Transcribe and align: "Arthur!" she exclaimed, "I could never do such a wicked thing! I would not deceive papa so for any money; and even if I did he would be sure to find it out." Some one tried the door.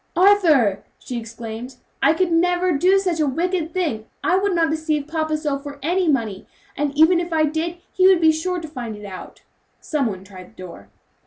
"Arthur!" 0.15 0.83
she 0.97 1.19
exclaimed, 1.19 1.75
"I 2.01 2.13
could 2.15 2.31
never 2.31 2.71
do 2.71 2.97
such 2.97 3.19
a 3.19 3.27
wicked 3.27 3.71
thing! 3.71 4.07
I 4.23 4.35
would 4.35 4.55
not 4.55 4.71
deceive 4.71 5.07
papa 5.07 5.37
so 5.37 5.59
for 5.59 5.77
any 5.83 6.07
money; 6.07 6.47
and 6.75 6.91
even 6.97 7.19
if 7.19 7.31
I 7.31 7.43
did 7.45 7.77
he 7.93 8.07
would 8.07 8.19
be 8.19 8.31
sure 8.31 8.59
to 8.59 8.67
find 8.67 8.95
it 8.95 9.05
out." 9.05 9.43
Some 9.79 10.07
one 10.07 10.23
tried 10.23 10.49
the 10.53 10.63
door. 10.63 10.89